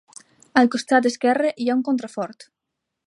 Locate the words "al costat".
0.61-1.09